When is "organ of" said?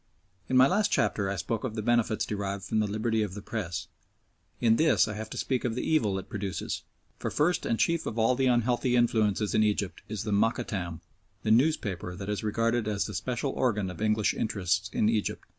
13.51-14.01